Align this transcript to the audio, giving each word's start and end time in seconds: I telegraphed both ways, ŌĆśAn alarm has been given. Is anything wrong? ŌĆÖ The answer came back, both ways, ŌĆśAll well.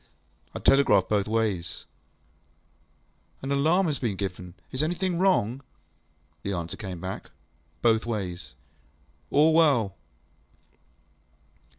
I 0.55 0.57
telegraphed 0.57 1.09
both 1.09 1.27
ways, 1.27 1.85
ŌĆśAn 3.43 3.51
alarm 3.51 3.85
has 3.85 3.99
been 3.99 4.15
given. 4.15 4.55
Is 4.71 4.81
anything 4.81 5.19
wrong? 5.19 5.59
ŌĆÖ 5.59 5.61
The 6.41 6.53
answer 6.53 6.75
came 6.77 6.99
back, 6.99 7.29
both 7.83 8.07
ways, 8.07 8.55
ŌĆśAll 9.31 9.53
well. 9.53 9.95